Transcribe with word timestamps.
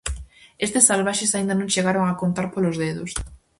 Estes 0.65 0.87
salvaxes 0.89 1.31
aínda 1.37 1.57
non 1.57 1.71
chegaron 1.73 2.05
a 2.07 2.17
contar 2.21 2.47
polos 2.53 2.79
dedos. 2.83 3.11